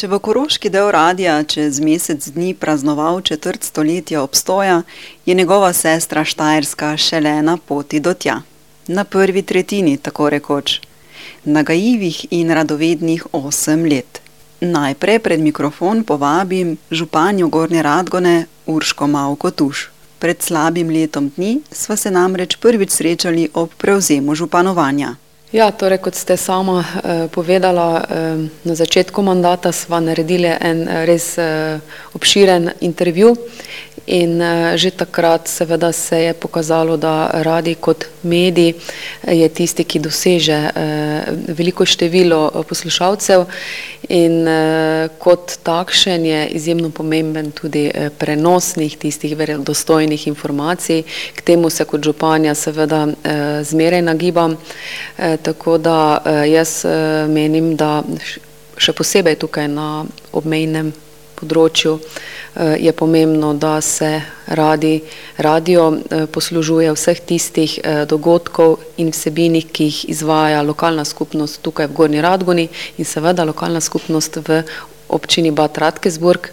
[0.00, 4.78] Če bo koroški del radia čez mesec dni praznoval četrt stoletja obstoja,
[5.26, 8.38] je njegova sestra Štajerska šele na poti do tja.
[8.88, 10.78] Na prvi tretjini, tako rekoč.
[11.44, 14.22] Nagajivih in radovednih osem let.
[14.60, 19.90] Najprej pred mikrofon povabim županjo Gornje Radgone Urško Malko Tuš.
[20.18, 25.16] Pred slabim letom dni sva se namreč prvič srečali ob prevzemu županovanja.
[25.50, 31.34] Ja, torej, kot ste sama eh, povedala, eh, na začetku mandata sva naredili en res
[31.42, 31.82] eh,
[32.14, 33.34] obširen intervju
[34.10, 38.74] In uh, že takrat seveda se je pokazalo, da radi kot medij
[39.22, 40.72] je tisti, ki doseže uh,
[41.54, 43.46] veliko število poslušalcev
[44.10, 44.48] in
[45.22, 47.84] kot takšen je izjemno pomemben tudi
[48.18, 51.02] prenosnih tistih verodostojnih informacij.
[51.36, 53.06] K temu se kot županja seveda
[53.62, 54.56] zmeraj nagibam,
[55.42, 56.82] tako da jaz
[57.28, 58.02] menim, da
[58.80, 60.90] še posebej tukaj na obmejnem
[61.40, 64.10] področju eh, je pomembno, da se
[64.46, 65.00] radi,
[65.38, 71.90] radio eh, poslužuje vseh tistih eh, dogodkov in vsebinih, ki jih izvaja lokalna skupnost tukaj
[71.90, 74.62] v Gorni Radgoni in seveda lokalna skupnost v
[75.08, 76.52] občini Bad Radkesburg.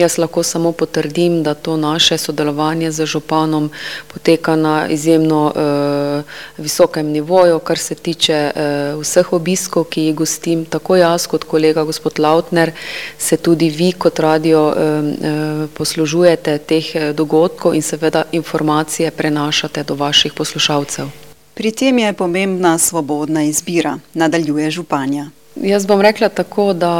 [0.00, 3.70] Jaz lahko samo potrdim, da to naše sodelovanje z županom
[4.08, 6.24] poteka na izjemno uh,
[6.58, 11.84] visokem nivoju, kar se tiče uh, vseh obiskov, ki jih gostim, tako jaz kot kolega
[11.84, 12.72] gospod Lautner,
[13.18, 20.32] se tudi vi kot radio uh, poslužujete teh dogodkov in seveda informacije prenašate do vaših
[20.32, 21.12] poslušalcev.
[21.54, 25.30] Pri tem je pomembna svobodna izbira, nadaljuje županja.
[25.56, 26.94] Jaz bom rekla tako, da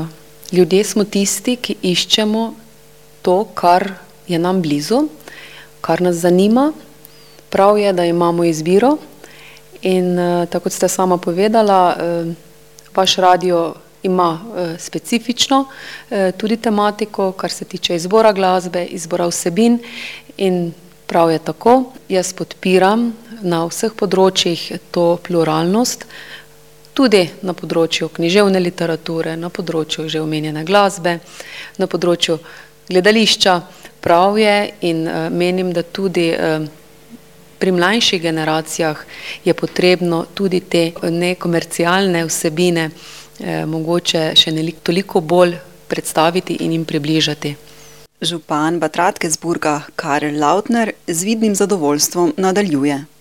[0.00, 0.17] uh,
[0.52, 2.54] Ljudje smo tisti, ki iščemo
[3.22, 3.84] to, kar
[4.28, 5.02] je nam blizu,
[5.80, 6.72] kar nas zanima.
[7.50, 8.96] Prav je, da imamo izbiro.
[9.82, 12.32] In uh, tako kot ste sama povedala, uh,
[12.96, 15.64] vaš radio ima uh, specifično
[16.36, 19.78] tudi tematiko, kar se tiče izbora glasbe, izbora vsebin.
[20.36, 20.72] In
[21.06, 21.84] prav je tako.
[22.08, 26.06] Jaz podpiram na vseh področjih to pluralnost.
[26.98, 31.20] Tudi na področju književne literature, na področju že omenjene glasbe,
[31.78, 32.38] na področju
[32.88, 33.54] gledališča.
[34.02, 34.56] Prav je
[34.90, 36.66] in uh, menim, da tudi uh,
[37.58, 38.98] pri mlajših generacijah
[39.44, 42.90] je potrebno tudi te nekomercialne vsebine
[43.66, 45.56] mogoče še neliko toliko bolj
[45.88, 47.54] predstaviti in jim približati.
[48.22, 53.17] Župan Batratkesburga Karel Lautner z vidnim zadovoljstvom nadaljuje.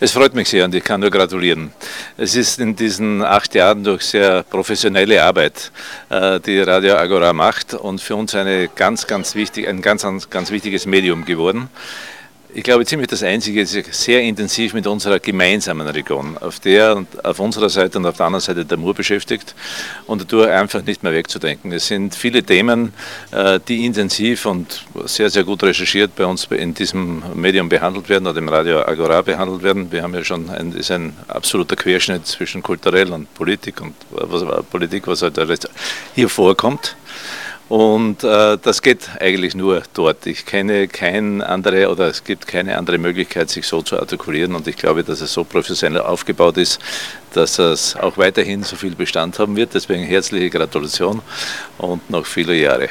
[0.00, 1.72] Es freut mich sehr und ich kann nur gratulieren.
[2.16, 5.72] Es ist in diesen acht Jahren durch sehr professionelle Arbeit,
[6.08, 10.50] äh, die Radio Agora macht und für uns eine ganz, ganz wichtig, ein ganz, ganz
[10.50, 11.68] wichtiges Medium geworden
[12.54, 17.24] ich glaube, ziemlich das Einzige ist sehr intensiv mit unserer gemeinsamen Region, auf der und
[17.24, 19.54] auf unserer Seite und auf der anderen Seite der Mur beschäftigt
[20.06, 21.72] und dadurch einfach nicht mehr wegzudenken.
[21.72, 22.92] Es sind viele Themen,
[23.30, 28.26] äh, die intensiv und sehr, sehr gut recherchiert bei uns in diesem Medium behandelt werden
[28.26, 29.92] oder im Radio Agora behandelt werden.
[29.92, 34.44] Wir haben ja schon ein, ist ein absoluter Querschnitt zwischen kulturell und Politik und was,
[34.66, 35.38] Politik, was halt
[36.14, 36.96] hier vorkommt.
[37.70, 40.26] Und äh, das geht eigentlich nur dort.
[40.26, 44.56] Ich kenne keine andere oder es gibt keine andere Möglichkeit, sich so zu artikulieren.
[44.56, 46.80] Und ich glaube, dass es so professionell aufgebaut ist,
[47.32, 49.72] dass es auch weiterhin so viel Bestand haben wird.
[49.72, 51.22] Deswegen herzliche Gratulation
[51.78, 52.88] und noch viele Jahre.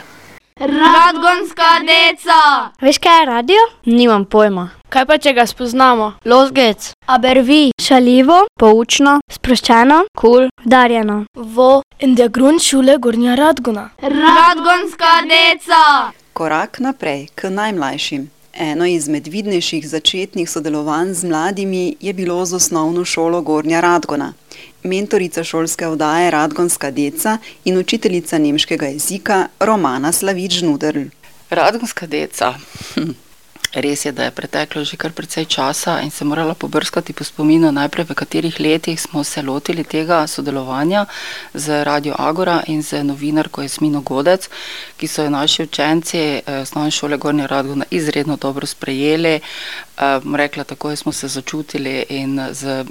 [0.60, 2.72] Radgonska deca!
[2.80, 3.62] Veš kaj je radio?
[3.86, 4.79] Nimam pojma.
[4.90, 6.06] Kaj pa če ga spoznamo?
[6.26, 6.88] Losgec.
[7.14, 7.70] Abervi.
[7.78, 11.20] Šaljivo, poučno, sproščeno, kul, cool, darjeno.
[11.38, 13.92] Vo in der Grundschule Gornja Radgona.
[14.02, 15.84] Radgonska deca!
[16.34, 18.26] Korak naprej k najmlajšim.
[18.58, 24.34] Eno izmed vidnejših začetnih sodelovanj z mladimi je bilo z osnovno šolo Gornja Radgona.
[24.84, 31.12] Mentorica šolske vdaje Radgonska deca in učiteljica nemškega jezika Romana Slavič Nuderl.
[31.50, 32.56] Radgonska deca.
[32.96, 33.29] Hm.
[33.74, 37.72] Res je, da je preteklo že kar precej časa in se morala pobrskati po spominu
[37.72, 41.06] najprej, v katerih letih smo se lotili tega sodelovanja
[41.54, 44.50] z Radio Agora in z novinarko Jasmino Godec,
[44.98, 49.36] ki so jo naši učenci eh, osnovne šole Gornje Radgona izredno dobro sprejeli.
[49.36, 52.86] Eh, rekla, tako smo se začutili in z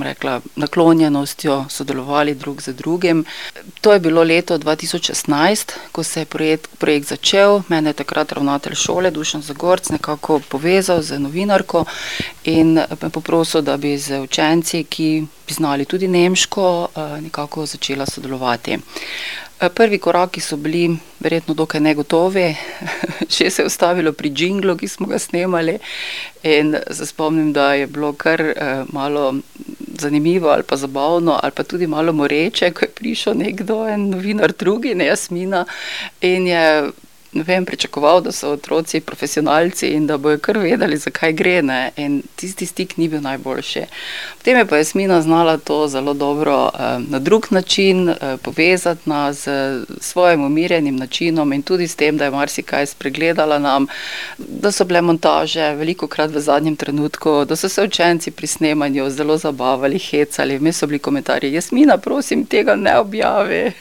[0.00, 3.24] rekla, naklonjenostjo sodelovali drug z drugim.
[3.80, 7.62] To je bilo leto 2016, ko se je projekt, projekt začel.
[7.68, 11.84] Mene je takrat ravnatelj šole Dušan Zagorc nekako povezal z novinarko
[12.44, 18.06] in me poprosil, da bi z učenci, ki bi znali tudi nemško, eh, nekako začela
[18.06, 18.78] sodelovati.
[19.62, 22.48] Eh, prvi koraki so bili verjetno dokaj negotovi,
[23.34, 25.76] še se je ustavilo pri džinglu, ki smo ga snemali.
[26.42, 29.36] In se spomnim, da je bilo kar uh, malo
[30.00, 34.52] zanimivo ali pa zabavno ali pa tudi malo moreče, ko je prišel nekdo, en novinar
[34.58, 35.64] drugi, ne Jasmina,
[36.20, 36.66] in je
[37.32, 41.62] vem, pričakoval, da so otroci profesionalci in da bojo kar vedeli, zakaj gre.
[41.62, 41.90] Ne?
[41.96, 43.84] In tisti stik ni bil najboljši.
[44.38, 49.44] Potem je pa Jasmina znala to zelo dobro eh, na drug način eh, povezati nas
[49.44, 53.86] z svojim umirjenim načinom in tudi s tem, da je marsikaj spregledala nam,
[54.38, 59.10] da so bile montaže veliko krat v zadnjem trenutku, da so se učenci pri snemanju
[59.10, 60.60] zelo zabavali, hecali.
[60.60, 63.72] Mi so bili komentarji, Jasmina, prosim, tega ne objavi.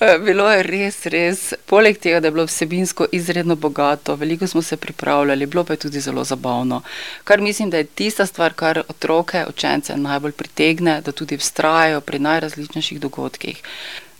[0.00, 4.62] Eh, bilo je res, res, poleg tega, da je bilo vsebinsko izredno bogato, veliko smo
[4.62, 6.82] se pripravljali, bilo pa je tudi zelo zabavno.
[7.24, 12.18] Kar mislim, da je tista stvar, kar otroke, učence najbolj pritegne, da tudi vztrajajo pri
[12.18, 13.62] najrazličnejših dogodkih.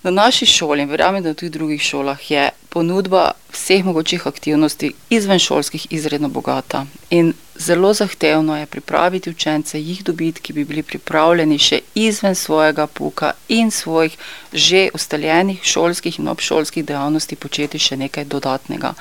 [0.02, 4.92] Na naši šoli, in verjamem, da tudi v drugih šolah, je ponudba vseh mogočih aktivnosti
[5.10, 6.86] izven šolskih izredno bogata.
[7.10, 12.87] In zelo zahtevno je pripraviti učence, jih dobiti, ki bi bili pripravljeni še izven svojega
[12.87, 14.16] puka in svojih
[14.52, 18.94] že ustaljenih šolskih in obšolskih dejavnosti početi še nekaj dodatnega.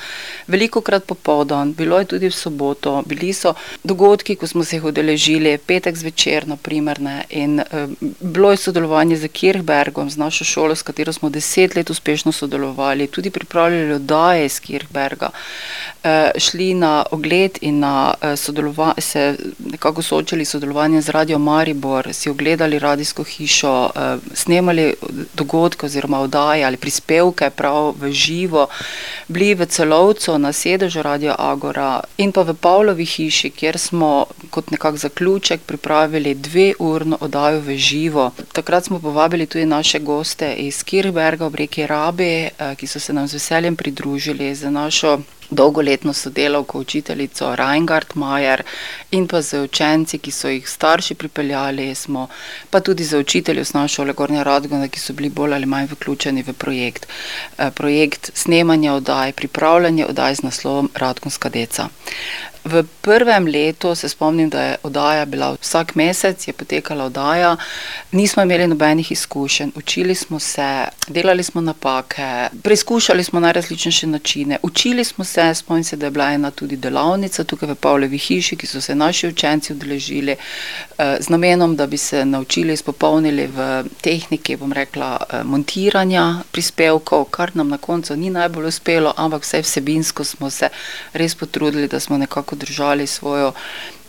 [0.47, 4.89] Veliko krat popoldan, bilo je tudi v soboto, bili so dogodki, ko smo se jih
[4.89, 7.87] udeležili, petek zvečer, naprimer, ne, in e,
[8.19, 13.07] bilo je sodelovanje z Kirchbergom, z našo šolo, s katero smo deset let uspešno sodelovali,
[13.07, 15.31] tudi pripravljali oddaje iz Kirchberga,
[16.03, 21.39] e, šli na ogled in na e, sodelovanje, se nekako soočali s sodelovanjem z Radio
[21.39, 24.93] Maribor, si ogledali radijsko hišo, eh, snemali
[25.33, 28.67] dogodke oziroma oddaje ali prispevke prav v živo,
[29.27, 34.71] bili v celovcu na sedežu Radio Agora in pa v Pavlovi hiši, kjer smo kot
[34.71, 38.31] nekak zaključek pripravili dve urno oddajo v živo.
[38.53, 43.13] Takrat smo povabili tudi naše goste iz Kirberga ob reki Rabi, eh, ki so se
[43.13, 48.63] nam z veseljem pridružili za našo dolgoletno sodelavko, učiteljico Reingard Majer
[49.11, 52.27] in pa z učenci, ki so jih starši pripeljali, smo
[52.69, 56.43] pa tudi za učitelje osnovne šole Gornja Radgona, ki so bili bolj ali manj vključeni
[56.43, 57.07] v projekt.
[57.57, 61.89] Eh, projekt snemanja oddaj, pripravljanje oddaj z naslovom Radgonska deca.
[62.67, 67.55] V prvem letu se spomnim, da je oddaja bila vsak mesec, je potekala oddaja,
[68.11, 75.03] nismo imeli nobenih izkušenj, učili smo se, delali smo napake, preizkušali smo najrazličnejše načine, učili
[75.03, 78.67] smo se, spomnim se, da je bila ena tudi delavnica tukaj v Pavlevi hiši, ki
[78.67, 84.55] so se naši učenci udeležili eh, z namenom, da bi se naučili izpopolnili v tehniki,
[84.55, 90.23] bom rekla, eh, montiranja prispevkov, kar nam na koncu ni najbolj uspelo, ampak vse vsebinsko
[90.23, 90.69] smo se
[91.13, 93.53] res potrudili, da smo nekako držali svojo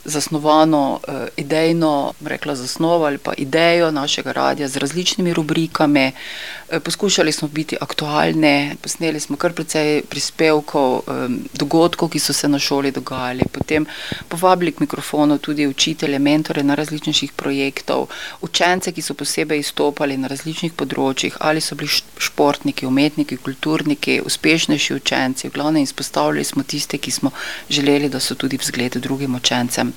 [0.09, 6.07] zasnovano uh, idejno, rekla zasnovo ali pa idejo našega radia z različnimi rubrikami.
[6.07, 12.49] Uh, poskušali smo biti aktualni, posneli smo kar precej prispevkov, um, dogodkov, ki so se
[12.49, 13.87] na šoli dogajali, potem
[14.29, 18.07] povabili k mikrofonu tudi učitelje, mentore na različnih projektov,
[18.41, 24.95] učence, ki so posebej izstopali na različnih področjih, ali so bili športniki, umetniki, kulturniki, uspešnejši
[24.95, 25.49] učenci.
[25.49, 27.31] V glavnem izpostavljali smo tiste, ki smo
[27.71, 29.93] želeli, da so tudi vzgled drugim učencem.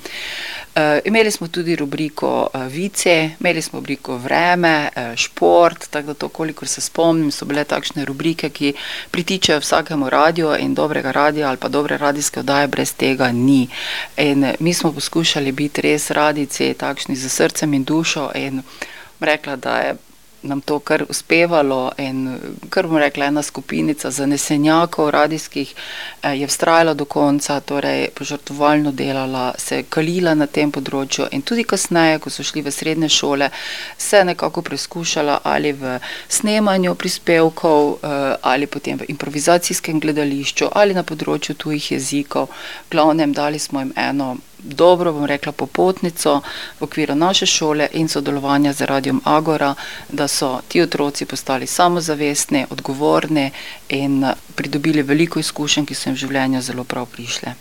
[0.74, 6.14] Uh, imeli smo tudi rubriko uh, Vice, imeli smo rubriko Vreme, uh, Šport, tako da
[6.14, 8.72] to, kolikor se spomnim, so bile takšne rubrike, ki
[9.10, 13.68] pritičajo vsakemu radiju in dobrega radija ali pa dobre radijske oddaje brez tega ni.
[14.16, 18.62] In mi smo poskušali biti res radici, takšni za srcem in dušo in
[19.20, 19.94] rekla, da je
[20.42, 22.38] nam to kar uspevalo in
[22.70, 25.74] kar bom rekla, ena skupinica zanesenjakov radijskih
[26.22, 31.64] eh, je vztrajala do konca, torej požrtovalno delala, se kalila na tem področju in tudi
[31.64, 33.50] kasneje, ko so šli v srednje šole,
[33.98, 41.02] se nekako preizkušala ali v snemanju prispevkov eh, ali potem v improvizacijskem gledališču ali na
[41.02, 42.48] področju tujih jezikov.
[42.88, 46.40] V glavnem dali smo jim eno dobro, bom rekla, popotnico
[46.80, 49.74] v okviru naše šole in sodelovanja z Radijem Agora,
[50.08, 53.50] da so ti otroci postali samozavestni, odgovorni
[53.88, 57.54] in pridobili veliko izkušenj, ki so jim v življenju zelo prav prišle.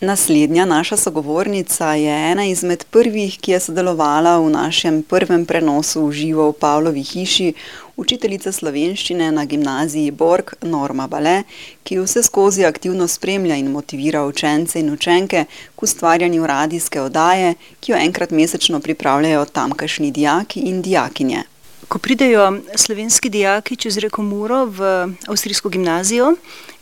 [0.00, 6.12] Naslednja naša sogovornica je ena izmed prvih, ki je sodelovala v našem prvem prenosu v
[6.12, 7.54] živo v Pavlovi hiši,
[7.96, 11.42] učiteljica slovenščine na gimnaziji Borg Norma Bale,
[11.84, 15.44] ki vse skozi aktivno spremlja in motivira učence in učenke
[15.76, 21.42] k ustvarjanju radijske oddaje, ki jo enkrat mesečno pripravljajo tamkajšnji dijaki in dijakinje.
[21.88, 26.34] Ko pridejo slovenski dijaki čez reko Muro v avstrijsko gimnazijo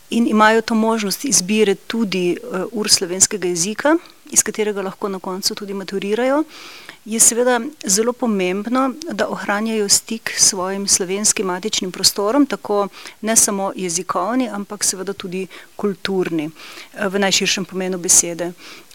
[0.09, 2.37] in imajo to možnost izbire tudi
[2.71, 3.97] ur slovenskega jezika,
[4.31, 6.43] iz katerega lahko na koncu tudi maturirajo,
[7.05, 12.87] je seveda zelo pomembno, da ohranjajo stik s svojim slovenskim matičnim prostorom, tako
[13.21, 16.49] ne samo jezikovni, ampak seveda tudi kulturni,
[16.93, 18.51] v najširšem pomenu besede.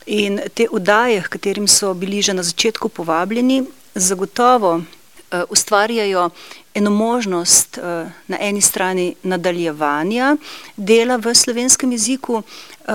[0.07, 4.83] In te oddaje, katerim so bili že na začetku povabljeni, zagotovo
[5.49, 6.31] ustvarjajo
[6.75, 7.79] eno možnost
[8.29, 10.37] na eni strani nadaljevanja
[10.77, 12.43] dela v slovenskem jeziku,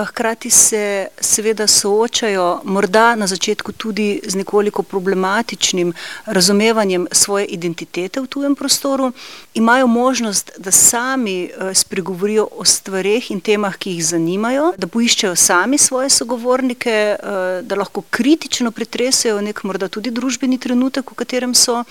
[0.04, 5.92] hkrati se seveda soočajo morda na začetku tudi z nekoliko problematičnim
[6.26, 9.12] razumevanjem svoje identitete v tujem prostoru,
[9.54, 15.78] imajo možnost, da sami spregovorijo o stvareh in temah, ki jih zanimajo, da poiščejo sami
[15.78, 17.16] svoje sogovornike,
[17.62, 21.84] da lahko kritično pretresejo neki morda tudi družbeni trenutek, v katerem so.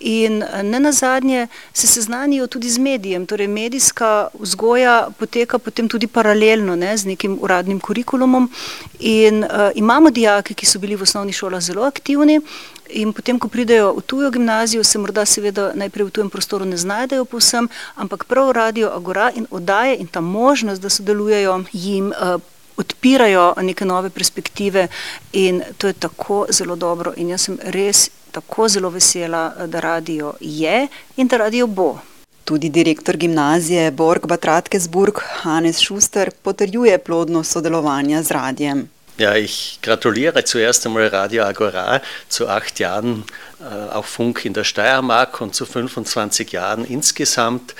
[0.00, 6.96] In nenazadnje se seznanijo tudi z medijem, torej medijska vzgoja poteka potem tudi paralelno ne,
[6.96, 8.50] z nekim uradnim kurikulumom.
[8.98, 12.40] In uh, imamo dijake, ki so bili v osnovnih šolah zelo aktivni,
[12.88, 16.76] in potem, ko pridejo v tujo gimnazijo, se morda seveda najprej v tujem prostoru ne
[16.76, 22.40] znajdejo povsem, ampak prav radio Agora in oddaje in ta možnost, da sodelujejo, jim uh,
[22.76, 24.88] odpirajo neke nove perspektive
[25.32, 30.34] in to je tako zelo dobro in jaz sem res tako zelo vesela, da radio
[30.40, 31.98] je in da radio bo.
[32.44, 38.88] Tudi direktor gimnazije Borg Batratkesburg Hannes Schuster potrjuje plodnost sodelovanja z radijem.
[39.18, 43.22] Ja, ich gratuliere zuerst einmal Radio Agora zu acht Jahren
[43.60, 47.74] äh, auf Funk in der Steiermark und zu 25 Jahren insgesamt.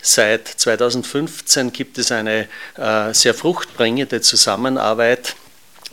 [0.00, 5.36] Seit 2015 gibt es eine äh, sehr fruchtbringende Zusammenarbeit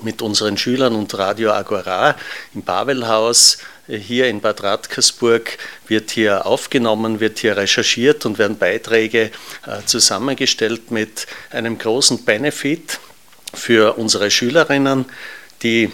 [0.01, 2.15] mit unseren Schülern und Radio Agora
[2.56, 3.58] im Babelhaus
[3.89, 9.31] hier in Bad Radkersburg wird hier aufgenommen, wird hier recherchiert und werden Beiträge
[9.65, 13.00] äh, zusammengestellt mit einem großen Benefit
[13.53, 15.05] für unsere Schülerinnen,
[15.63, 15.91] die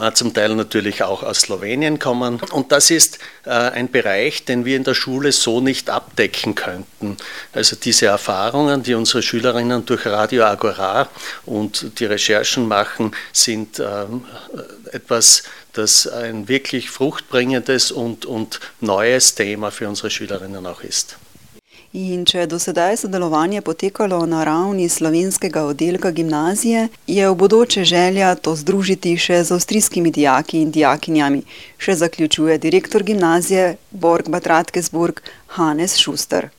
[0.00, 2.40] äh, zum Teil natürlich auch aus Slowenien kommen.
[2.50, 7.16] Und das ist äh, ein Bereich, den wir in der Schule so nicht abdecken könnten.
[7.52, 11.08] Also diese Erfahrungen, die unsere Schülerinnen durch Radio Agora
[11.44, 14.24] und die Recherchen machen, sind ähm,
[14.92, 15.44] etwas,
[15.76, 21.18] das ein wirklich fruchtbringendes und, und neues Thema für unsere Schülerinnen auch ist.
[21.96, 27.84] In če je do sedaj sodelovanje potekalo na ravni slovenskega oddelka gimnazije, je v bodoče
[27.88, 31.40] želja to združiti še z avstrijskimi dijaki in dijakinjami,
[31.78, 35.22] še zaključuje direktor gimnazije Borg Bad Radkesburg
[35.56, 36.50] Hannes Schuster.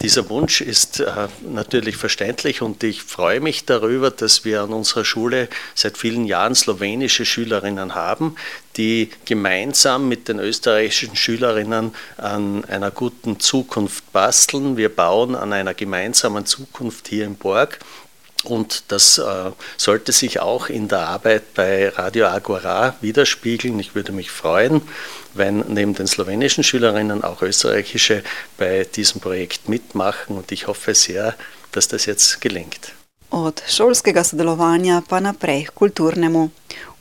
[0.00, 5.06] Dieser Wunsch ist äh, natürlich verständlich und ich freue mich darüber, dass wir an unserer
[5.06, 8.36] Schule seit vielen Jahren slowenische Schülerinnen haben,
[8.76, 14.76] die gemeinsam mit den österreichischen Schülerinnen an einer guten Zukunft basteln.
[14.76, 17.78] Wir bauen an einer gemeinsamen Zukunft hier im Borg
[18.44, 23.78] und das äh, sollte sich auch in der Arbeit bei Radio Agora widerspiegeln.
[23.78, 24.82] Ich würde mich freuen,
[25.34, 28.22] wenn neben den slowenischen Schülerinnen auch österreichische
[28.56, 31.34] bei diesem Projekt mitmachen und ich hoffe sehr,
[31.72, 32.92] dass das jetzt gelingt.
[33.30, 36.48] Od šolskega sodelovanja pa naprej k kulturnemu.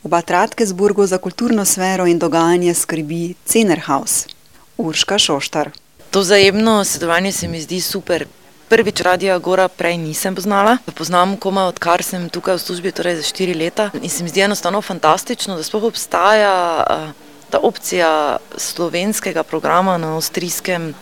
[0.05, 4.27] V Bad Radkesburgu za kulturno sfero in dogajanje skrbi Cenerhaus.
[4.77, 5.71] Urška Šoštar.
[6.11, 8.27] To vzajemno sodelovanje se mi zdi super.
[8.69, 10.77] Prvič Radio Gora prej nisem poznala.
[10.93, 13.89] Poznam komaj odkar sem tukaj v službi, torej za štiri leta.
[13.97, 16.53] In se mi zdi enostavno fantastično, da sploh obstaja
[17.49, 20.93] ta opcija slovenskega programa na avstrijskem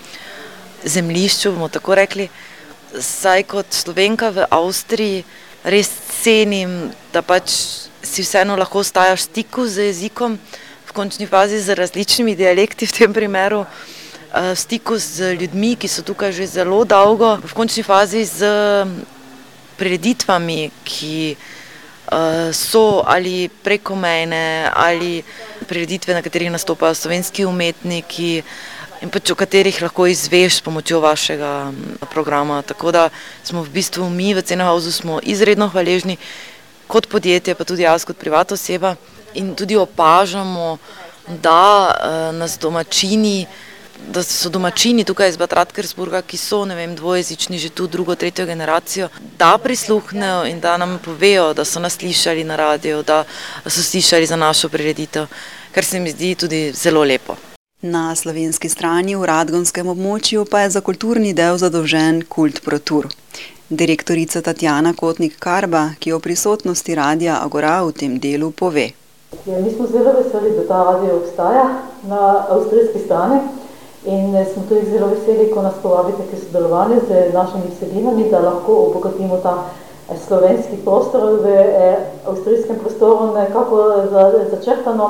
[0.84, 2.30] zemljišču, bomo tako rekli.
[3.00, 5.26] Saj kot slovenka v Avstriji
[5.64, 5.92] res
[6.24, 7.52] cenim, da pač
[8.04, 10.38] si vseeno lahko ostajaš v stiku z jezikom,
[10.86, 13.66] v končni fazi z različnimi dialekti v tem primeru
[14.34, 18.42] v stiku z ljudmi, ki so tukaj že zelo dolgo, v končni fazi z
[19.78, 21.38] prireditvami, ki
[22.54, 25.24] so ali prekomejne, ali
[25.70, 28.44] prireditve, na katerih nastopajo slovenski umetniki
[29.02, 31.72] in pač o katerih lahko izveš s pomočjo vašega
[32.10, 32.62] programa.
[32.62, 33.10] Tako da
[33.44, 36.18] smo v bistvu mi v Cenehausu smo izredno hvaležni
[36.88, 38.96] kot podjetje, pa tudi jaz kot privatna oseba
[39.34, 40.78] in tudi opažamo,
[41.28, 43.46] da nas domačini
[44.08, 48.46] da so domačini tukaj iz Bad Radkersburga, ki so vem, dvojezični že tu drugo, tretjo
[48.46, 53.24] generacijo, da prisluhnejo in da nam povejo, da so nas slišali na radiju, da
[53.66, 55.26] so slišali za našo prireditev,
[55.72, 57.36] kar se mi zdi tudi zelo lepo.
[57.82, 63.10] Na slovenski strani v Radgonskem območju pa je za kulturni del zadolžen kult Protur.
[63.70, 68.92] Direktorica Tatjana Kotnik Karba, ki o prisotnosti radia Agora v tem delu pove.
[69.46, 71.68] Ja, mi smo zelo veseli, da ta radio obstaja
[72.08, 73.40] na avstrijski strani
[74.06, 78.74] In smo tudi zelo veseli, ko nas povabite k sodelovanju z našimi vsebinami, da lahko
[78.88, 79.72] obogatimo ta
[80.28, 81.48] slovenski prostor v
[82.28, 83.78] avstrijskem prostoru nekako
[84.52, 85.08] začrtano.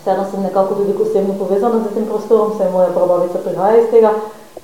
[0.00, 4.14] Vseeno sem nekako tudi osebno povezana z tem prostorom, saj moja prabavica prihaja iz tega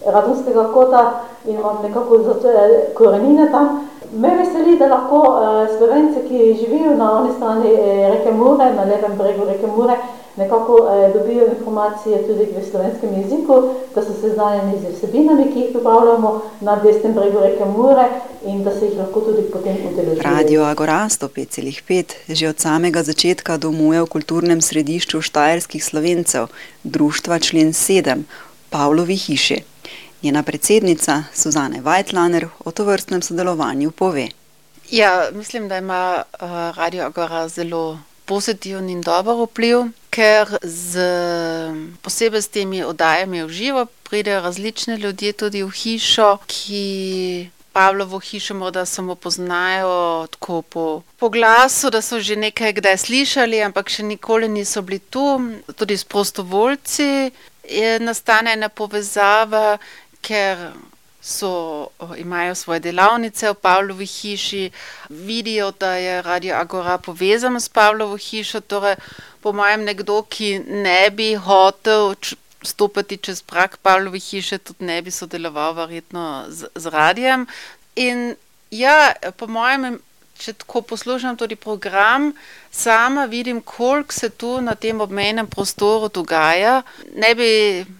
[0.07, 2.19] radonskega kota in imam nekako
[2.95, 3.89] korenine tam.
[4.13, 5.19] Me veseli, da lahko
[5.79, 7.71] Slovence, ki živijo na oni strani
[8.13, 9.97] reke Mure, na levem bregu reke Mure,
[10.37, 13.63] nekako dobijo informacije tudi v slovenskem jeziku,
[13.95, 18.07] da so seznanjeni z vsebinami, ki jih pripravljamo na desnem bregu reke Mure
[18.45, 20.23] in da se jih lahko tudi potem udeležijo.
[20.23, 26.47] Radio Agora 105,5 že od samega začetka domuje v kulturnem središču štajerskih Slovencev,
[26.85, 28.23] društva člen 7,
[28.71, 29.76] Pavlovi hiši.
[30.23, 34.29] Njena predsednica Suzane Weitlaner o tovrstnem sodelovanju pove.
[34.91, 36.23] Ja, mislim, da ima
[36.77, 41.03] Radio Agora zelo pozitiven in dober vpliv, ker z,
[42.03, 48.55] posebej s temi oddajami v živo pridejo različni ljudje tudi v hišo, ki Pavlovo hišo
[48.55, 54.03] morda samo poznajo tako po, po glasu, da so že nekaj kdaj slišali, ampak še
[54.03, 55.27] nikoli niso bili tu.
[55.77, 57.31] Tudi s prostovoljci
[58.01, 59.79] nastane ena povezava,
[60.27, 60.71] ker
[61.27, 64.71] so, imajo svoje delavnice v Pavlovi hiši,
[65.09, 68.97] vidijo, da je Radio Agora povezan s Pavlovo hišo, torej
[69.41, 72.15] po mojem nekdo, ki ne bi hotel
[72.63, 77.47] stopiti čez prak Pavlove hiše, tudi ne bi sodeloval verjetno z, z radijem.
[77.97, 78.35] In
[78.71, 79.99] ja, po mojem,
[80.39, 82.33] če tako poslušam tudi program,
[82.71, 86.83] sama vidim, koliko se tu na tem obmejnem prostoru dogaja.
[87.17, 87.49] Ne bi,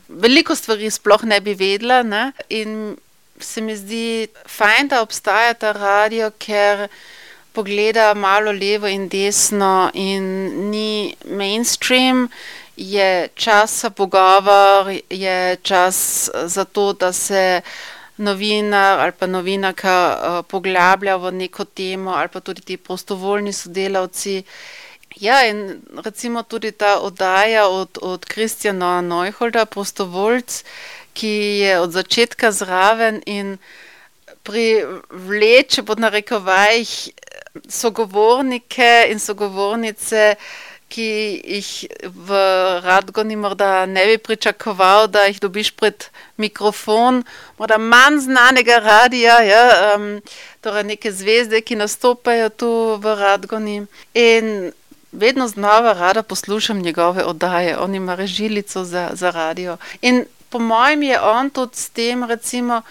[0.09, 2.33] veliko stvari sploh ne bi vedela, ne?
[2.49, 2.97] in
[3.41, 6.89] se mi zdi fajn, da obstaja ta radio, ker
[7.57, 12.29] pogleda malo levo in desno in ni mainstream.
[12.77, 17.63] Je čas za pogovor, je čas za to, da se
[18.17, 24.43] novinar ali pa novinarka poglablja v neko temo, ali pa tudi ti prostovoljni sodelavci.
[25.17, 30.65] Ja, in recimo tudi ta oddaja od, od Kristjana Neuholda, prostovoljc,
[31.13, 31.29] ki
[31.61, 33.57] je od začetka zraven in
[34.43, 37.09] privleče pod narekovajih
[37.69, 40.35] sogovornike in sogovornice,
[40.89, 41.71] ki jih
[42.03, 42.39] v
[42.85, 47.25] Radgoni morda ne bi pričakoval, da jih dobiš pred mikrofon,
[47.59, 49.65] morda manj znanega radia, ja,
[49.97, 50.21] um,
[50.61, 52.71] torej neke zvezde, ki nastopajo tu
[53.03, 53.83] v Radgoni.
[54.15, 54.71] In
[55.13, 59.77] vedno znova rada poslušam njegove oddaje, on ima režilico za, za radio.
[60.03, 62.83] In po mojem je on tudi s tem, recimo,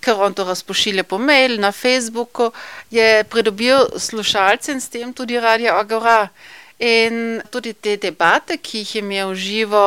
[0.00, 2.50] ker on to razpošilja po mail, na Facebooku,
[2.90, 6.28] je pridobil slušalce in s tem tudi Radio Agora.
[6.78, 9.84] In tudi te debate, ki jih je imel živo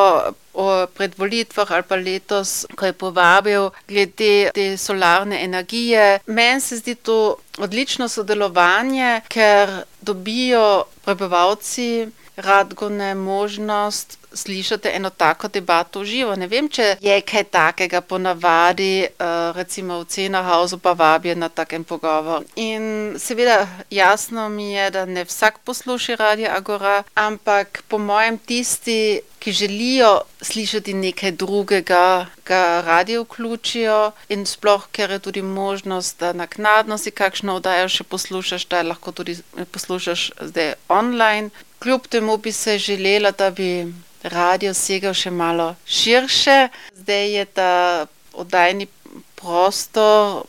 [0.98, 6.96] pred volitvah ali pa letos, ko je povabil glede te solarne energije, meni se zdi
[6.96, 9.70] to odlično sodelovanje, ker
[10.02, 12.08] dobijo prebivalci
[12.40, 16.36] Radgone možnost slišati eno tako debato v živo.
[16.36, 19.08] Ne vem, če je kaj takega ponavadi,
[19.56, 22.46] recimo v Cenahausu pa vabijo na takem pogovor.
[22.56, 29.22] In seveda jasno mi je, da ne vsak posluša Radio Agora, ampak po mojem tisti,
[29.40, 36.34] ki želijo slišati nekaj drugega, ga radi vključijo in sploh, ker je tudi možnost, da
[36.34, 39.38] naknadno si kakšno oddajo še poslušaš, da lahko tudi
[39.72, 41.50] poslušaš zdaj online.
[41.80, 46.68] Kljub temu bi se želela, da bi radio segal še malo širše.
[46.96, 48.88] Zdaj je ta oddajni
[49.36, 50.44] prostor,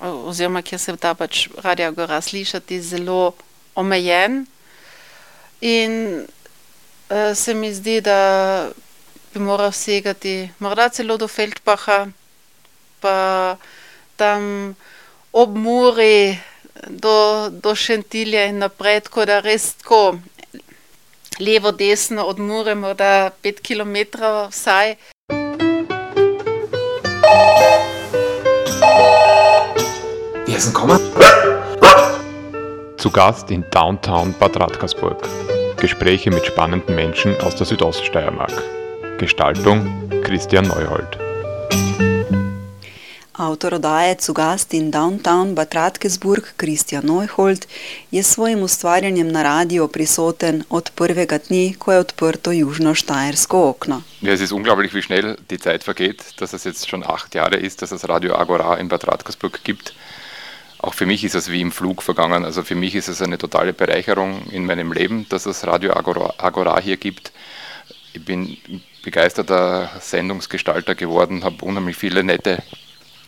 [0.00, 3.32] oziroma kjer se da pač Radio Agora slišati, zelo
[3.74, 4.46] omejen.
[5.60, 6.26] In
[7.34, 8.70] se mi zdi, da
[9.34, 12.06] bi moral segati morda celo do Feldbacha,
[13.00, 13.56] pa
[14.16, 14.76] tam
[15.32, 16.38] ob Muri
[16.86, 20.20] do, do Šentilja in naprej, tako da res tako
[21.40, 24.96] levo, desno od Mure, morda pet kilometrov vsaj.
[30.46, 31.00] Wer ist gekommen?
[32.96, 35.26] Zu Gast in Downtown Bad Radkersburg.
[35.78, 38.52] Gespräche mit spannenden Menschen aus der Südoststeiermark.
[39.18, 39.88] Gestaltung
[40.22, 41.18] Christian Neuhold.
[43.40, 47.66] Avtor oddaje Zugast in Downtown Bad Radkersburg, Christian Neuhold,
[48.10, 54.02] je s svojim ustvarjanjem na radiu prisoten od prvega dne, ko je odprto južno-štajersko okno.
[54.20, 57.56] Ja, es ist unglaublich, wie schnell die Zeit vergeht, dass es jetzt schon acht Jahre
[57.56, 59.94] ist, dass es Radio Agora in Bad Radkersburg gibt.
[60.78, 62.44] Auch für mich ist es wie im Flug vergangen.
[62.44, 66.34] Also für mich ist es eine totale Bereicherung in meinem Leben, dass es Radio Agora,
[66.36, 67.32] Agora hier gibt.
[68.12, 68.58] ich bin
[69.02, 72.62] begeisterter Sendungsgestalter geworden, habe unheimlich viele nette,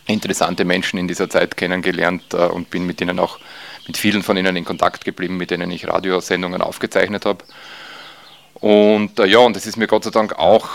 [0.07, 3.39] interessante Menschen in dieser Zeit kennengelernt äh, und bin mit ihnen auch,
[3.87, 7.43] mit vielen von ihnen in Kontakt geblieben, mit denen ich Radiosendungen aufgezeichnet habe.
[8.55, 10.69] Und äh, ja, und es ist mir Gott sei Dank auch,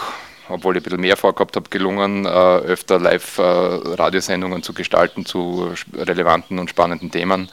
[0.48, 6.58] obwohl ich ein bisschen mehr vorgehabt habe, gelungen, äh, öfter Live-Radiosendungen zu gestalten zu relevanten
[6.58, 7.50] und spannenden Themen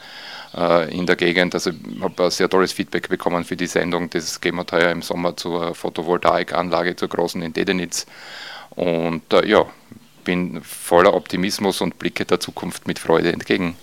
[0.90, 1.52] in der Gegend.
[1.52, 4.08] Also ich habe sehr tolles Feedback bekommen für die Sendung.
[4.08, 8.06] Das gehen wir heuer im Sommer zur Photovoltaikanlage zur großen in Dedenitz.
[8.70, 9.66] Und ja,
[10.26, 13.74] bin voller Optimismus und blicke der Zukunft mit Freude entgegen.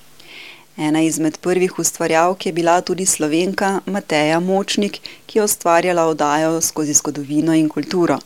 [0.78, 6.94] Ena izmed prvih ustvarjalk je bila tudi slovenka Mateja Močnik, ki je ustvarjala oddajo skozi
[6.94, 8.18] zgodovino in kulturo.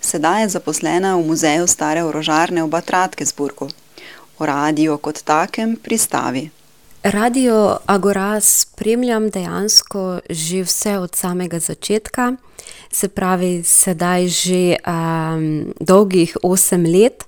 [0.00, 3.68] Sedaj je zaposlena v muzeju stare orožarne v Batratkesburgu.
[4.38, 6.50] O radiju kot takem pristavi.
[7.02, 12.32] Radio Agora spremljam dejansko že vse od samega začetka,
[12.90, 17.24] se pravi, sedaj že um, dolgih osem let.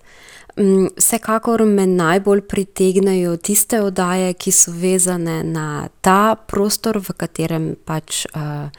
[0.56, 7.74] Mm, vsekakor me najbolj pritegnejo tiste oddaje, ki so vezane na ta prostor, v katerem
[7.84, 8.70] pač uh,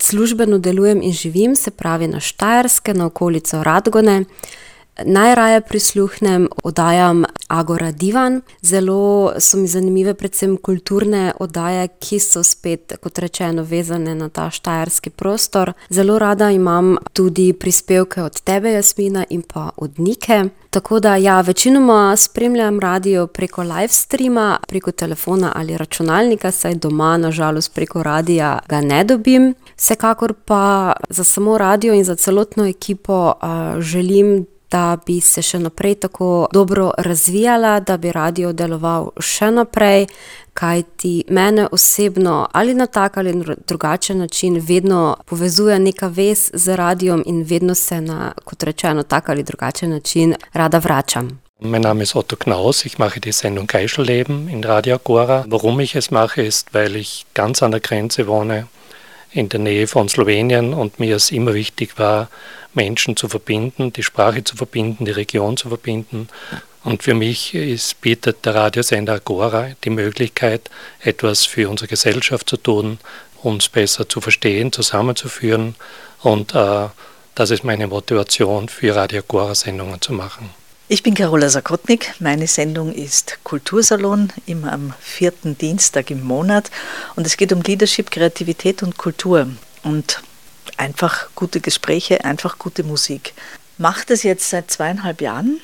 [0.00, 4.24] službeno delujem in živim, se pravi na Štajerske, na okolico Radgone.
[5.04, 8.40] Najraje prisluhnem oddajam Agora Divan.
[8.62, 14.50] Zelo so mi zanimive predvsem kulturne oddaje, ki so spet, kot rečeno, vezane na ta
[14.50, 15.72] štajerski prostor.
[15.90, 20.44] Zelo rada imam tudi prispevke od tebe, Jasmina, in pa od Nike.
[20.70, 27.16] Tako da, ja, večinoma spremljam radio preko live streama, preko telefona ali računalnika, saj doma,
[27.16, 29.54] nažalost, preko radia ga ne dobim.
[29.76, 35.58] Vsekakor pa za samo radio in za celotno ekipo uh, želim, da bi se še
[35.58, 40.06] naprej tako dobro razvijala, da bi radio deloval še naprej,
[40.54, 43.34] kajti mene osebno ali na tak ali
[43.66, 49.28] drugačen način vedno povezuje neka vez z radiom in vedno se na, kot rečeno, tak
[49.28, 51.40] ali drugačen način rada vračam.
[51.62, 55.44] Mein Name ist Otto Knaus, ich mache die Sendung Geischelleben in Radio Agora.
[55.46, 58.66] Warum ich es mache, ist, weil ich ganz an der Grenze wohne,
[59.32, 62.28] in der Nähe von Slowenien und mir es immer wichtig war,
[62.74, 66.28] Menschen zu verbinden, die Sprache zu verbinden, die Region zu verbinden.
[66.82, 72.56] Und für mich ist, bietet der Radiosender Agora die Möglichkeit, etwas für unsere Gesellschaft zu
[72.56, 72.98] tun,
[73.42, 75.74] uns besser zu verstehen, zusammenzuführen.
[76.22, 76.88] Und äh,
[77.34, 80.59] das ist meine Motivation, für Radio Agora Sendungen zu machen.
[80.92, 82.14] Ich bin Carola Sakotnik.
[82.18, 86.68] Meine Sendung ist Kultursalon, immer am vierten Dienstag im Monat.
[87.14, 89.46] Und es geht um Leadership, Kreativität und Kultur.
[89.84, 90.20] Und
[90.78, 93.34] einfach gute Gespräche, einfach gute Musik.
[93.78, 95.60] Mache das jetzt seit zweieinhalb Jahren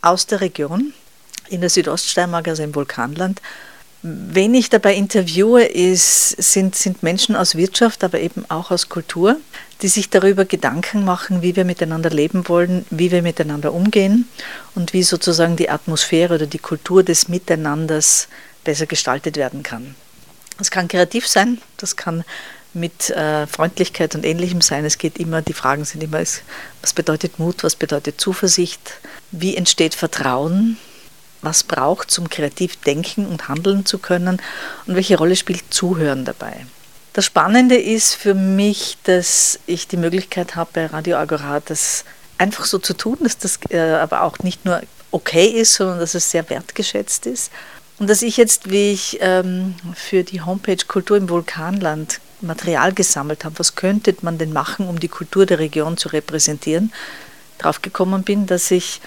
[0.00, 0.94] aus der Region
[1.50, 3.42] in der Südoststeiermark, also im Vulkanland.
[4.00, 9.36] Wen ich dabei interviewe, ist, sind, sind Menschen aus Wirtschaft, aber eben auch aus Kultur,
[9.82, 14.28] die sich darüber Gedanken machen, wie wir miteinander leben wollen, wie wir miteinander umgehen
[14.74, 18.28] und wie sozusagen die Atmosphäre oder die Kultur des Miteinanders
[18.64, 19.96] besser gestaltet werden kann.
[20.58, 22.24] Das kann kreativ sein, das kann
[22.74, 24.84] mit äh, Freundlichkeit und Ähnlichem sein.
[24.84, 29.94] Es geht immer, die Fragen sind immer, was bedeutet Mut, was bedeutet Zuversicht, wie entsteht
[29.94, 30.78] Vertrauen,
[31.42, 34.40] was braucht zum kreativ denken und handeln zu können
[34.86, 36.64] und welche Rolle spielt Zuhören dabei.
[37.12, 42.04] Das Spannende ist für mich, dass ich die Möglichkeit habe, bei Radio Agora das
[42.38, 46.14] einfach so zu tun, dass das äh, aber auch nicht nur okay ist, sondern dass
[46.14, 47.52] es sehr wertgeschätzt ist.
[47.98, 53.44] Und dass ich jetzt, wie ich ähm, für die Homepage Kultur im Vulkanland Material gesammelt
[53.44, 56.92] habe, was könnte man denn machen, um die Kultur der Region zu repräsentieren,
[57.58, 59.00] drauf gekommen bin, dass ich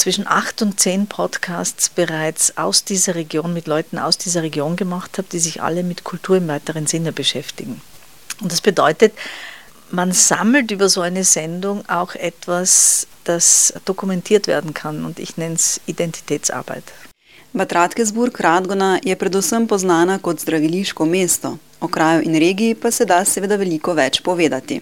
[0.00, 5.18] zwischen acht und zehn Podcasts bereits aus dieser Region, mit Leuten aus dieser Region gemacht
[5.18, 7.82] habe, die sich alle mit Kultur im weiteren Sinne beschäftigen.
[8.40, 9.12] Und das bedeutet,
[9.90, 15.56] man sammelt über so eine Sendung auch etwas, das dokumentiert werden kann und ich nenne
[15.56, 16.84] es Identitätsarbeit.
[17.52, 23.24] Batratkesburg Radgona je predvsem poznana kot zdraviliško mesto, o kraju in regiji pa se da
[23.24, 24.80] seveda veliko več povedati.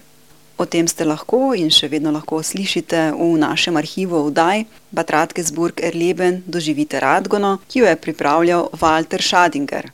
[0.59, 6.41] O tem ste lahko in še vedno lahko slišite v našem arhivu vdaj Batratkesburg Erleben
[6.45, 9.87] doživite Radgono, ki jo je pripravljal Walter Schadinger.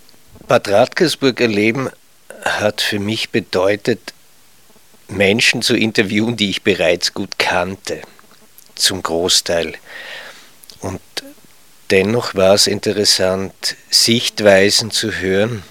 [0.49, 1.89] Batratkesburg Erleben
[2.59, 4.13] hat für mich bedeutet,
[5.07, 8.01] Menschen zu interviewen, die ich bereits gut kannte,
[8.75, 9.75] zum Großteil.
[10.81, 11.01] Und
[11.91, 15.63] Dennoch war es interessant, Sichtweisen zu hören,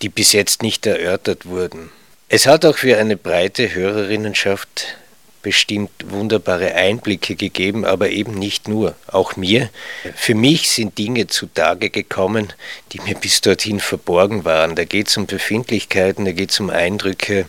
[0.00, 1.90] die bis jetzt nicht erörtert wurden.
[2.28, 4.96] Es hat auch für eine breite Hörerinnenschaft
[5.42, 9.70] bestimmt wunderbare Einblicke gegeben, aber eben nicht nur, auch mir.
[10.16, 12.52] Für mich sind Dinge zutage gekommen,
[12.90, 14.74] die mir bis dorthin verborgen waren.
[14.74, 17.46] Da geht es um Befindlichkeiten, da geht es um Eindrücke,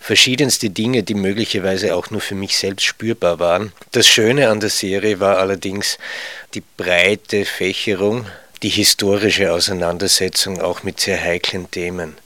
[0.00, 3.72] verschiedenste Dinge, die möglicherweise auch nur für mich selbst spürbar waren.
[3.92, 5.98] Das Schöne an der Serie war allerdings
[6.54, 8.24] die breite Fächerung,
[8.62, 12.16] die historische Auseinandersetzung auch mit sehr heiklen Themen.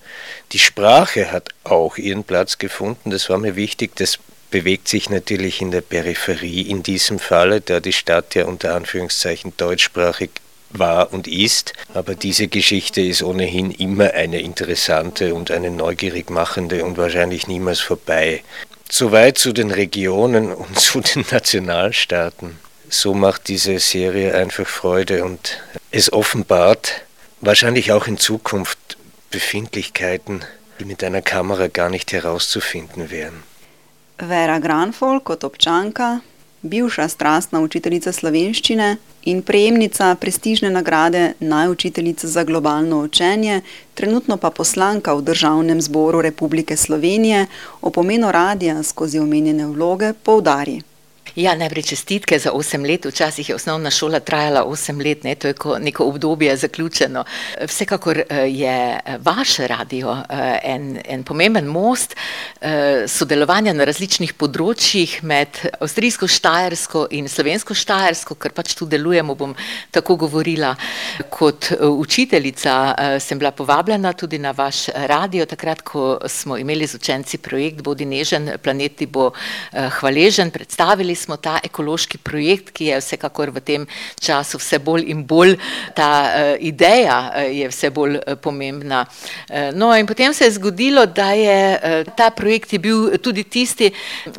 [0.52, 4.18] Die Sprache hat auch ihren Platz gefunden, das war mir wichtig, das
[4.50, 9.52] bewegt sich natürlich in der Peripherie in diesem Falle, da die Stadt ja unter Anführungszeichen
[9.56, 10.30] deutschsprachig
[10.70, 11.72] war und ist.
[11.94, 17.80] Aber diese Geschichte ist ohnehin immer eine interessante und eine neugierig machende und wahrscheinlich niemals
[17.80, 18.42] vorbei.
[18.90, 22.58] Soweit zu den Regionen und zu den Nationalstaaten.
[22.90, 27.02] So macht diese Serie einfach Freude und es offenbart
[27.40, 28.97] wahrscheinlich auch in Zukunft
[29.30, 30.40] Befindlichkeiten,
[30.80, 33.42] die mit einer Kamera gar nicht herauszufinden wären.
[34.18, 36.20] Vera Granfol kot občanka,
[36.62, 38.96] bivša strastna učiteljica slovenščine
[39.30, 43.60] in prejemnica prestižne nagrade Naj učiteljica za globalno učenje,
[43.94, 47.46] trenutno pa poslanka v Državnem zboru Republike Slovenije,
[47.80, 50.80] o pomenu radija skozi omenjene vloge poudari.
[51.38, 55.34] Ja, najprej čestitke za osem let, včasih je osnovna šola trajala osem let, ne?
[55.34, 57.24] to je ko neko obdobje zaključeno.
[57.66, 62.16] Vsekakor eh, je vaš radio eh, en, en pomemben most
[62.60, 69.38] eh, sodelovanja na različnih področjih med avstrijsko Štajersko in slovensko Štajersko, ker pač tu delujemo,
[69.38, 69.54] bom
[69.94, 70.74] tako govorila.
[71.30, 72.74] Kot učiteljica
[73.22, 78.10] sem bila povabljena tudi na vaš radio, takrat, ko smo imeli z učenci projekt Bodi
[78.10, 79.30] nežen, planet ti bo
[80.00, 83.86] hvaležen, predstavili smo ta ekološki projekt, ki je vsekakor v tem
[84.20, 85.56] času vse bolj in bolj,
[85.94, 89.04] ta uh, ideja uh, je vse bolj uh, pomembna.
[89.48, 93.44] Uh, no, in potem se je zgodilo, da je uh, ta projekt je bil tudi
[93.44, 93.90] tisti,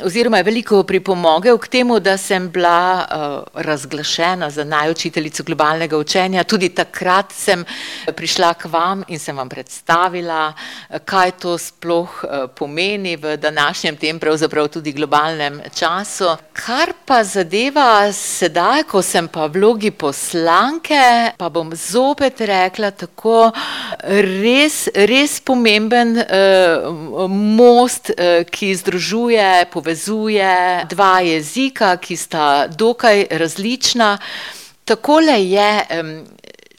[0.04, 6.44] oziroma je veliko pripomogel k temu, da sem bila uh, razglašena za najučiteljico globalnega učenja.
[6.44, 7.66] Tudi takrat sem
[8.16, 10.54] prišla k vam in sem vam predstavila,
[11.06, 16.36] kaj to sploh uh, pomeni v današnjem tem pravzaprav tudi globalnem času.
[16.80, 23.50] Kar pa zadeva sedaj, ko sem pa v vlogi poslanke, pa bom zopet rekla tako,
[24.08, 24.78] res,
[25.12, 30.56] res pomemben uh, most, uh, ki združuje, povezuje
[30.96, 34.14] dva jezika, ki sta dokaj različna.
[34.88, 35.72] Takole je.
[36.00, 36.16] Um,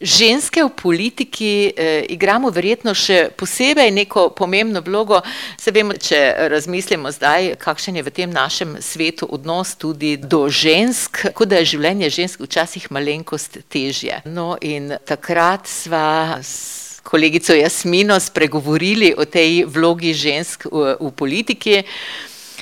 [0.01, 5.21] Ženske v politiki eh, igramo verjetno še posebej neko pomembno vlogo.
[5.61, 11.27] Se vemo, če razmislimo zdaj, kakšen je v tem našem svetu odnos tudi do žensk,
[11.37, 14.23] kot da je življenje žensk včasih malenkost težje.
[14.25, 21.85] No in takrat sva s kolegico Jasmino spregovorili o tej vlogi žensk v, v politiki.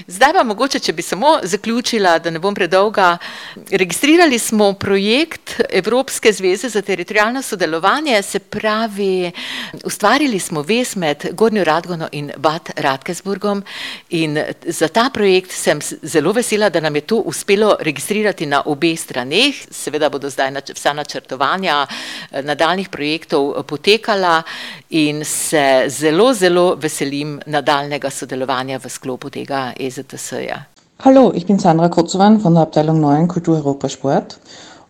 [0.07, 3.17] Zdaj pa mogoče, če bi samo zaključila, da ne bom predolga.
[3.71, 9.33] Registrirali smo projekt Evropske zveze za teritorijalno sodelovanje, se pravi,
[9.85, 13.63] ustvarili smo vez med Gornjo Radgono in Bad Radkesburgom
[14.11, 19.01] in za ta projekt sem zelo vesela, da nam je to uspelo registrirati na obeh
[19.01, 19.55] straneh.
[19.71, 24.43] Seveda bodo zdaj vsa načrtovanja eh, nadaljnih projektov potekala
[24.91, 30.67] in se zelo, zelo veselim nadaljnega sodelovanja v sklopu tega EZTS-ja.
[31.03, 34.39] Hallo, ich bin Sandra Kotzowan von der Abteilung Neuen Kultur Europa Sport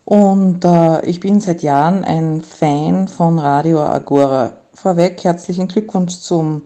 [0.05, 4.55] und äh, ich bin seit Jahren ein Fan von Radio Agora.
[4.75, 6.63] Vorweg herzlichen Glückwunsch zum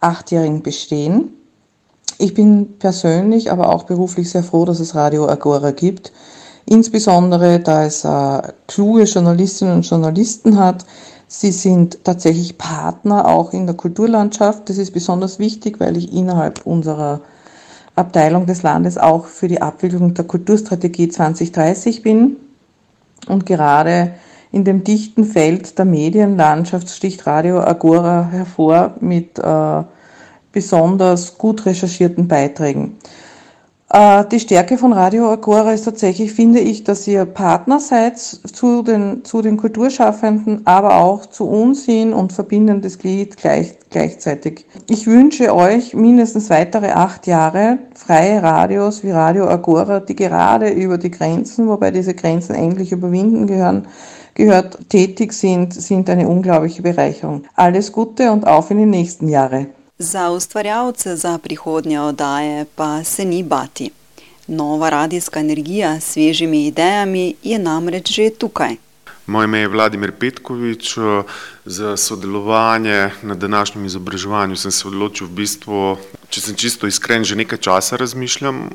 [0.00, 1.32] achtjährigen Bestehen.
[2.18, 6.12] Ich bin persönlich, aber auch beruflich sehr froh, dass es Radio Agora gibt.
[6.64, 10.84] Insbesondere, da es äh, kluge Journalistinnen und Journalisten hat.
[11.28, 14.68] Sie sind tatsächlich Partner auch in der Kulturlandschaft.
[14.68, 17.20] Das ist besonders wichtig, weil ich innerhalb unserer
[17.96, 22.36] Abteilung des Landes auch für die Abwicklung der Kulturstrategie 2030 bin.
[23.26, 24.12] Und gerade
[24.52, 29.82] in dem dichten Feld der Medienlandschaft sticht Radio Agora hervor mit äh,
[30.52, 32.96] besonders gut recherchierten Beiträgen.
[33.88, 38.82] Äh, die Stärke von Radio Agora ist tatsächlich, finde ich, dass ihr Partner seid zu
[38.82, 44.66] den, zu den Kulturschaffenden, aber auch zu uns hin und verbindendes Glied gleich, gleichzeitig.
[44.90, 50.98] Ich wünsche euch mindestens weitere acht Jahre freie Radios wie Radio Agora, die gerade über
[50.98, 53.86] die Grenzen, wobei diese Grenzen endlich überwinden gehören,
[54.34, 57.44] gehört, tätig sind, sind eine unglaubliche Bereicherung.
[57.54, 59.68] Alles Gute und auf in die nächsten Jahre.
[59.98, 63.90] Za ustvarjalce za prihodnje oddaje pa se ni bati.
[64.46, 68.76] Nova radijska energija s svežimi idejami je namreč že tukaj.
[69.26, 70.98] Moje ime je Vladimir Petkovič.
[71.64, 77.38] Za sodelovanje na današnjem izobraževanju sem se odločil v bistvu Če sem čisto iskren, že
[77.38, 78.66] nekaj časa razmišljam,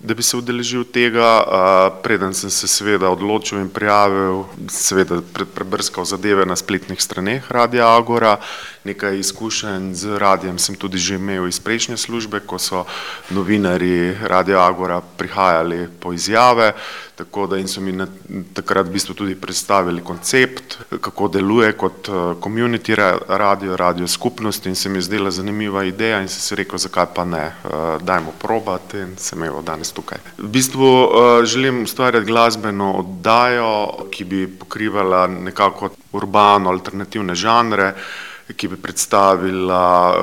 [0.00, 1.28] da bi se udeležil tega.
[2.02, 5.20] Preden sem se seveda odločil in prijavil, seveda
[5.54, 8.36] prebrskal zadeve na spletnih straneh Radia Agora.
[8.86, 12.84] Nekaj izkušenj z radijem sem tudi že imel iz prejšnje službe, ko so
[13.30, 16.72] novinari Radia Agora prihajali po izjave.
[17.16, 18.06] Tako da so mi na,
[18.54, 22.08] takrat v bistvu tudi predstavili koncept, kako deluje kot
[22.44, 22.94] community
[23.28, 27.06] radio, radio skupnost in se mi je zdela zanimiva ideja in sem si rekel, zakaj
[27.14, 27.52] pa ne,
[28.00, 30.18] dajmo probati in sem evo danes tukaj.
[30.38, 30.92] V bistvu
[31.44, 37.94] želim ustvarjati glasbeno oddajo, ki bi pokrivala nekako urbano alternativne žanre,
[38.54, 40.14] ki bi predstavila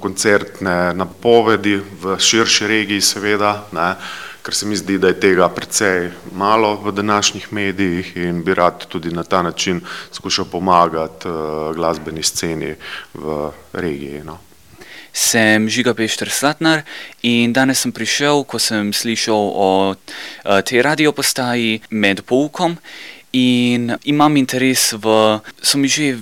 [0.00, 3.94] koncertne napovedi v širši regiji seveda, ne,
[4.42, 8.86] ker se mi zdi, da je tega precej malo v današnjih medijih in bi rad
[8.86, 9.80] tudi na ta način
[10.12, 11.28] skušal pomagati
[11.74, 12.74] glasbeni sceni
[13.14, 14.38] v regiji, no.
[15.12, 16.82] Sem Žiga Pešter Slatnar
[17.22, 19.94] in danes sem prišel, ko sem slišal o
[20.64, 22.78] tej radio postaji med poukom
[23.32, 26.16] in imam interes v, so mi že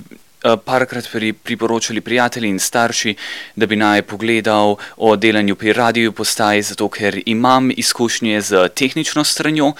[0.65, 1.09] parkrat
[1.43, 3.15] priporočali prijatelji in starši,
[3.55, 9.23] da bi naj pogledal o delanju pri radiu postaji, zato ker imam izkušnje s tehnično
[9.23, 9.73] stranjo,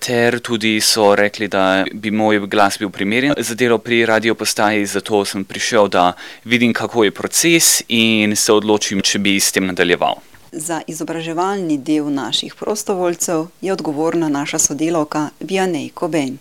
[0.00, 4.86] ter tudi so rekli, da bi moj glas bil primeren za delo pri radio postaji,
[4.86, 6.12] zato sem prišel, da
[6.44, 10.20] vidim, kako je proces in se odločim, če bi s tem nadaljeval.
[10.52, 16.38] Za izobraževalni del naših prostovoljcev je odgovorna naša sodelavka Vianney Koben.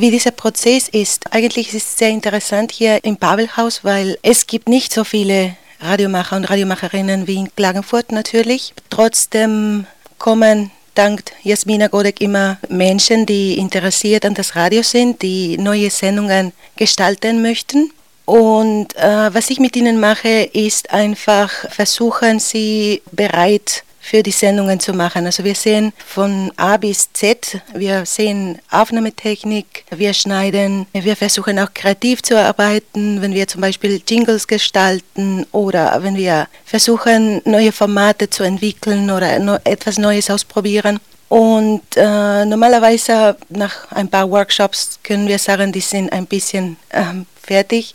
[0.00, 4.68] Wie dieser Prozess ist, eigentlich ist es sehr interessant hier im Pavelhaus, weil es gibt
[4.68, 8.74] nicht so viele Radiomacher und Radiomacherinnen wie in Klagenfurt natürlich.
[8.90, 9.86] Trotzdem
[10.18, 16.52] kommen dank Jasmina Godek immer Menschen, die interessiert an das Radio sind, die neue Sendungen
[16.76, 17.90] gestalten möchten.
[18.24, 24.80] Und äh, was ich mit ihnen mache, ist einfach versuchen, sie bereit für die Sendungen
[24.80, 25.26] zu machen.
[25.26, 31.74] Also wir sehen von A bis Z, wir sehen Aufnahmetechnik, wir schneiden, wir versuchen auch
[31.74, 38.30] kreativ zu arbeiten, wenn wir zum Beispiel Jingles gestalten oder wenn wir versuchen, neue Formate
[38.30, 41.00] zu entwickeln oder etwas Neues ausprobieren.
[41.28, 47.02] Und äh, normalerweise nach ein paar Workshops können wir sagen, die sind ein bisschen äh,
[47.42, 47.92] fertig.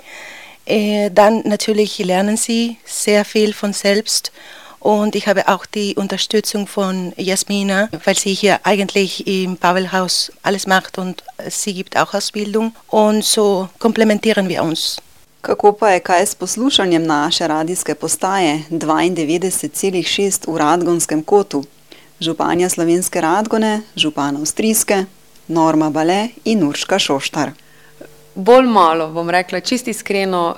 [0.66, 4.32] Äh, dann natürlich lernen sie sehr viel von selbst
[4.84, 10.68] und ich habe auch die Unterstützung von Jasmina, weil sie hier eigentlich im Pavelhaus alles
[10.68, 12.76] macht und sie gibt auch Ausbildung.
[12.88, 15.00] Und so komplementieren wir uns.
[15.42, 21.64] Kako pa je kaj s poslušanjem naše radijske postaje 92,6 v Radgonskem kotu?
[22.20, 25.06] Županja slovenske Radgone, župan avstrijske,
[25.48, 27.52] Norma Bale in Urška Šoštar.
[28.36, 30.56] Bolj malo, bom rekla, čisto iskreno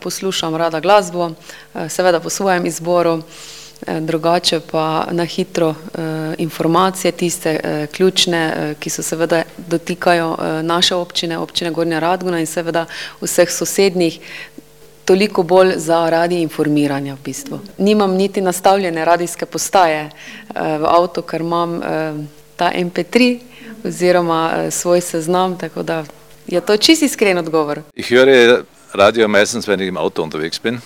[0.00, 1.30] poslušam rada glasbo,
[1.88, 3.22] seveda po svojem izboru.
[3.86, 5.74] Drugače pa na hitro
[6.38, 7.60] informacije, tiste
[7.92, 12.86] ključne, ki se seveda dotikajo naše občine, občine Gornja Radgona in seveda
[13.20, 14.18] vseh sosednjih,
[15.04, 17.60] toliko bolj zaradi informiranja v bistvu.
[17.78, 20.10] Nimam niti nastavljene radijske postaje
[20.54, 21.80] v avtu, ker imam
[22.56, 23.38] ta MP3
[23.84, 26.04] oziroma svoj seznam, tako da
[26.46, 27.80] je to čisto iskren odgovor.
[27.94, 30.80] Ich höre Radio meistens, wenn ich im Auto unterwegs bin.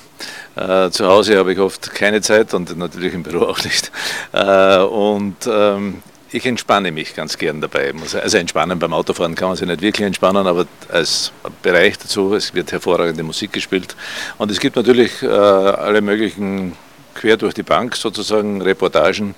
[0.56, 3.90] Äh, zu Hause habe ich oft keine Zeit und natürlich im Büro auch nicht.
[4.32, 7.92] Äh, und ähm, ich entspanne mich ganz gern dabei.
[8.22, 12.54] Also entspannen beim Autofahren kann man sich nicht wirklich entspannen, aber als Bereich dazu, es
[12.54, 13.96] wird hervorragende Musik gespielt.
[14.38, 16.74] Und es gibt natürlich äh, alle möglichen
[17.14, 19.34] quer durch die Bank sozusagen Reportagen,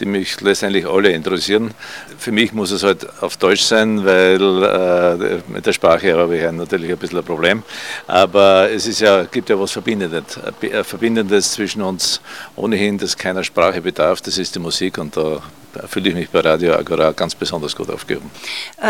[0.00, 1.72] die mich letztendlich alle interessieren.
[2.18, 6.52] Für mich muss es halt auf Deutsch sein, weil äh, mit der Sprache habe ich
[6.52, 7.62] natürlich ein bisschen ein Problem.
[8.06, 10.38] Aber es ist ja, gibt ja was Verbindendes,
[10.82, 12.20] Verbindendes zwischen uns
[12.56, 15.42] ohnehin, das keiner Sprache bedarf, das ist die Musik und da
[15.86, 18.30] fühle ich mich bei Radio Agora ganz besonders gut aufgehoben.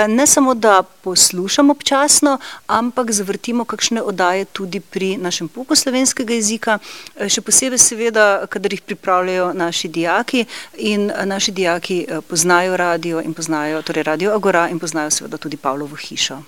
[0.09, 6.79] Ne samo, da poslušam občasno, ampak zavrtimo kakšne oddaje tudi pri našem pouku slovenskega jezika,
[7.27, 10.45] še posebej seveda, kadar jih pripravljajo naši dijaki
[10.77, 15.97] in naši dijaki poznajo radio in poznajo, torej Radio Agora in poznajo seveda tudi Pavlovo
[15.97, 16.43] hišo.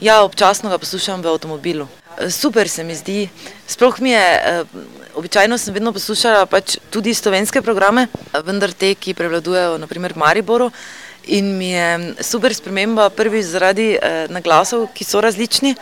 [0.00, 1.88] Ja, občasno ga poslušam v avtomobilu.
[2.26, 3.28] Super se mi zdi,
[3.66, 4.64] sploh mi je,
[5.14, 8.08] običajno sem vedno poslušala pač tudi slovenske programe,
[8.42, 10.70] vendar te, ki prevladujejo na primer v Mariboru.
[11.30, 13.92] In mi je super sprememba prvič zaradi
[14.34, 15.76] naglasov, ki so različni,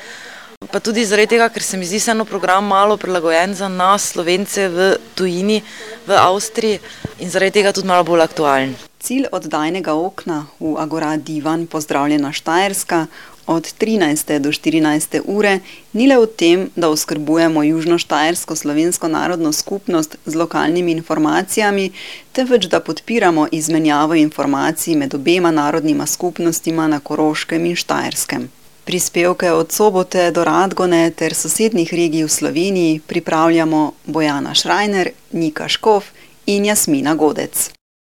[0.68, 4.68] pa tudi zaradi tega, ker se mi zdi vseeno program malo prilagojen za nas, Slovence
[4.68, 5.62] v tujini,
[6.04, 6.80] v Avstriji
[7.24, 8.76] in zaradi tega tudi malo bolj aktualen.
[9.00, 13.06] Cilj oddajnega okna v Agora Divan Pozdravljena Štajerska
[13.46, 14.38] od 13.
[14.38, 15.20] do 14.
[15.24, 15.60] ure
[15.92, 21.90] ni le v tem, da oskrbujemo južno-štajersko slovensko narodno skupnost z lokalnimi informacijami,
[22.32, 28.48] temveč da podpiramo izmenjavo informacij med obema narodnima skupnostima na Koroškem in Štajerskem.
[28.84, 36.04] Prispevke od Sobote do Radgone ter sosednjih regij v Sloveniji pripravljamo Bojana Šrajner, Nika Škof
[36.46, 37.75] in Jasmina Godec.